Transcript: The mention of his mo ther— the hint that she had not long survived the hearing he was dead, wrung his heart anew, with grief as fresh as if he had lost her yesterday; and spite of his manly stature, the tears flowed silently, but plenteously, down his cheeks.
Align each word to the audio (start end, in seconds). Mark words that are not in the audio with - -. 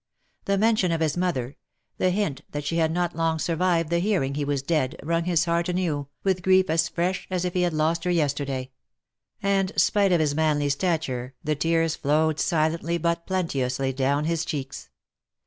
The 0.45 0.57
mention 0.57 0.91
of 0.91 0.99
his 0.99 1.15
mo 1.15 1.31
ther— 1.31 1.57
the 1.99 2.09
hint 2.09 2.41
that 2.49 2.63
she 2.65 2.77
had 2.77 2.91
not 2.91 3.15
long 3.15 3.37
survived 3.37 3.91
the 3.91 3.99
hearing 3.99 4.33
he 4.33 4.43
was 4.43 4.63
dead, 4.63 4.95
wrung 5.03 5.25
his 5.25 5.45
heart 5.45 5.69
anew, 5.69 6.07
with 6.23 6.41
grief 6.41 6.71
as 6.71 6.89
fresh 6.89 7.27
as 7.29 7.45
if 7.45 7.53
he 7.53 7.61
had 7.61 7.71
lost 7.73 8.05
her 8.05 8.09
yesterday; 8.09 8.71
and 9.43 9.71
spite 9.79 10.11
of 10.11 10.19
his 10.19 10.33
manly 10.33 10.69
stature, 10.69 11.35
the 11.43 11.53
tears 11.55 11.95
flowed 11.95 12.39
silently, 12.39 12.97
but 12.97 13.27
plenteously, 13.27 13.93
down 13.93 14.25
his 14.25 14.43
cheeks. 14.43 14.89